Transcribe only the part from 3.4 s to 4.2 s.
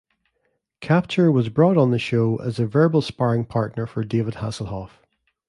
partner for